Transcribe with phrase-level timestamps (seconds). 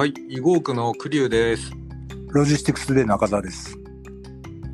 [0.00, 1.72] はい、囲碁区の栗生です、
[2.30, 3.76] ロジスティクスで中澤です。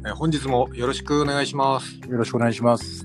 [0.06, 1.96] えー本日もよろしくお願いします。
[2.08, 3.04] よろしくお願いします。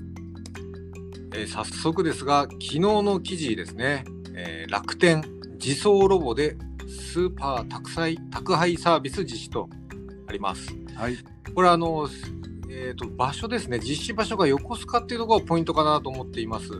[1.34, 4.04] えー早速ですが、昨日の記事ですね、
[4.36, 5.24] えー楽天
[5.58, 6.56] 自走ロボで
[6.86, 9.68] スーパー宅配宅配サービス実施と
[10.28, 10.68] あります。
[10.94, 11.16] はい。
[11.52, 12.08] これあの、
[12.74, 16.70] えー、と場所ですね、実施場所が横須賀っていうところがポイントかなと思っています。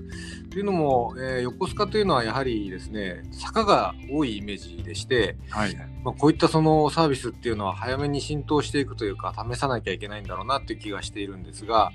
[0.50, 5.76] というのも、えー横須賀というのはやはりですね、坂が多いイメージでして、はい。
[6.02, 11.92] まあ、こういったそのサービスっていうのは早めに浸透していくというか試さなきゃいけないんだろうなっていう気がしているんですが、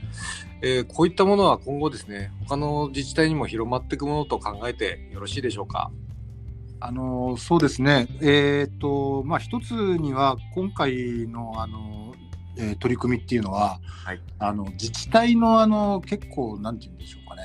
[0.61, 5.91] えーこういったものは今後ですね他の自治体にも広まっていくものと考えてよろしいでしょうか？
[6.79, 8.07] あのそうですね。
[8.21, 12.06] えっ、とまあ一つには今回のあの、
[12.57, 17.41] えー取り組みっていうのは、はいあの自治体のあの結構なんて言うんでしょうかね。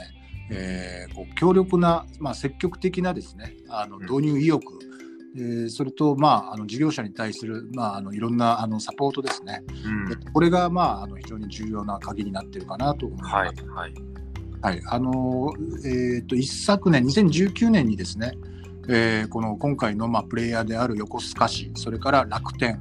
[0.51, 4.62] えーこう強力なまあ積極的なですねあのうん導入意欲。
[5.37, 9.63] えーそれと、まあ、あの事業者に対する、まあ、あのいろんなあのサポートですね、
[10.07, 13.35] でこれが、まあ、あの非常に重要な鍵になっているかなと思います。
[13.35, 13.95] はいはい
[14.63, 15.52] はい、あの
[15.85, 18.33] えー、と一昨年、2019年にですね、
[18.88, 22.80] えーこの今回の、まあ、プレイヤーである横須賀市、それから楽天、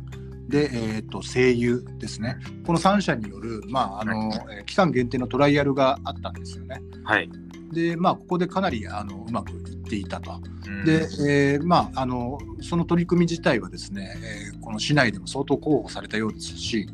[0.52, 6.82] で、えー、と声優ですね、この3社による、まああのえー期間限定のトライアルがあったんですよね。
[7.04, 7.30] はい。
[7.72, 10.40] で、まあ、ここでかなりあのうまくいっていたと。
[10.68, 14.16] うんで、えーまあ、あのその取り組み自体はですね、
[14.54, 16.88] えーこの市内でも相当広報されたようですし、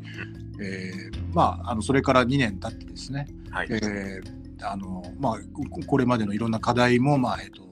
[0.60, 5.38] えーまあ、あのそれから2年経ってですね、はいえーあのまあ、
[5.70, 7.67] ここれまでのいろんな課題も、まあえっと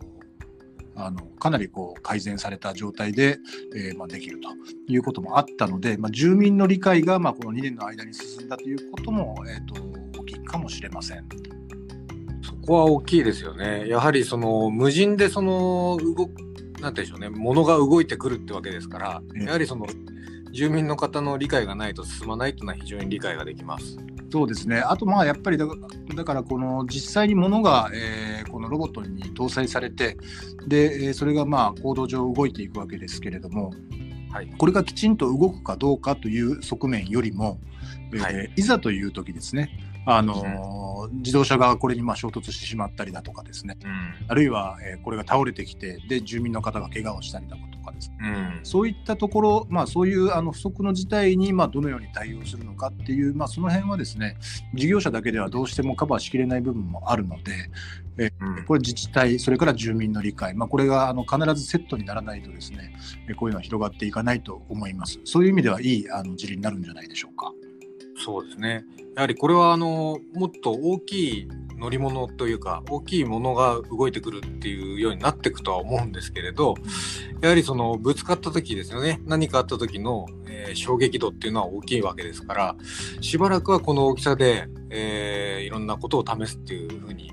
[0.97, 3.39] あのかなりこう改善された状態で、
[3.75, 4.49] えーまあ、できると
[4.91, 9.75] いうこともあったので、まあ、住民の理解が、まあ、この2年の間に進んだということも、えっと
[10.19, 11.29] 大きいかもしれません。
[12.43, 13.89] そこは大きいですよね。
[13.89, 16.47] やはりその無人でその動く
[16.81, 19.87] なんていうんでしょうね物が動いてくるってわけですから、ええやはりその
[20.53, 23.99] 住民の方の理解がないと進まないというのは非常に理解ができます。
[24.33, 24.81] そうですね。
[24.81, 25.67] あとまあやっぱりだ
[26.15, 30.17] だからこの実際に物が、えーこのロボットに搭載されて
[30.67, 33.75] で、えーそれがまあ行動上動いていくわけですけれども、
[34.33, 37.61] はいこれがきちんと動くかどうかという側面よりも、
[38.15, 39.69] えーはいい、ざという時ですね。
[40.07, 43.77] あのー自動車がこれにまあ衝突してしまったりだとかですね。
[43.85, 44.15] うん。
[44.27, 48.17] あるいは、えーこれが倒れてきてで住民の方が怪我をしたりだとかですね。
[48.23, 48.61] うん。
[48.65, 54.37] そういったところ、まあ、そういうあの不測の事態にまあどのように対応するのかっていう、まあ、その辺はですね
[54.75, 57.37] 事業者だけではどうしてもカバーしきれない部分もあるの
[58.17, 58.65] で、うん。
[58.65, 62.93] これ自治体、それから住民の理解、まあ、これがあの必ずセットにならないとですね
[63.29, 65.21] えこういうのは広がっていかないと思います。
[65.25, 67.53] そういう意味ではいいあの事例になるんじゃないでしょうか。
[68.17, 68.85] そうですね。
[69.15, 76.75] やはりこれはあのもっと大きい乗り物というか大きいものが動いてくるっていうようになっていくとは思うんですけれど
[77.43, 82.77] やはりそのぶつかった時ですよね何かあった時の、えー衝撃度っていうのは大きいわけですから
[83.21, 87.33] しばらくはこの大きさで、えーいろんなことを試すっていうふうに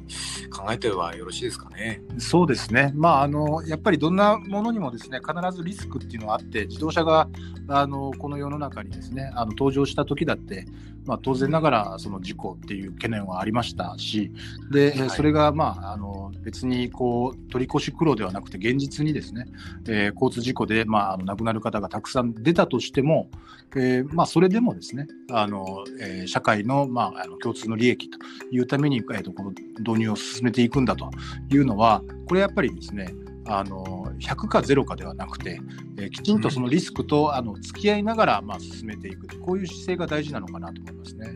[0.50, 2.02] 考えてはよろしいですかね。
[2.18, 7.28] そうですね、まあ、あのやっぱりどんなものにもですね必ずリスクっていうのはあって自動車が
[7.68, 10.66] あのこの世の中にですねあの登場した時だって、
[11.06, 14.32] まあ、当然ながらその事故っていう懸念はありましたし
[14.72, 15.10] で、えーはい。
[15.10, 19.46] それが、まあ、あの別にこう取り越し苦労ではなくて現実にですね、
[19.88, 23.30] えー交通事故で、まあ、亡くなる方がたくさん出たとしても、
[23.76, 28.18] えーまあ、それでもですねあの、えー社会の,、まあ、あの共通の利益と
[28.52, 31.10] いうために、えーとこの導入を進めていくんだと
[31.50, 33.14] いうのはこれやっぱりですね
[33.46, 35.60] あの100か0かではなくて、
[35.98, 41.28] えーきちんとそのリスクとあの付き合いながら、まあ、進めていくこういう姿勢が大事なのかなと思いますね。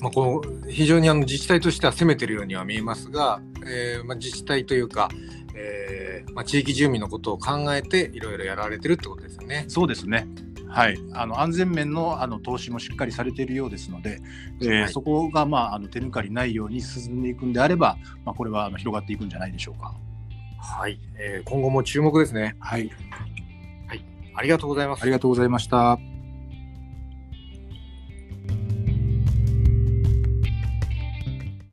[0.00, 5.08] まあ、この非常にあの自治体としては攻めてるようには見えますが、えーまあ、自治体というか、
[5.54, 9.64] えーまあ、地域住民のことを考えていろいろやられてるってことですよね。
[9.68, 10.28] そうですね
[10.68, 14.20] はい、あの安全面のあの投資もしっかりされているようですので、
[14.60, 19.94] えーはいそこが、まあ、あの手抜かりないように進んでいくんであれば、まあ、これはあの広がっていくんじゃないでしょうか。
[20.66, 22.56] はい、えー今後も注目ですね。
[22.58, 22.90] はい、
[24.34, 25.12] ありがとうございますあり。
[25.12, 26.15] がとうございました。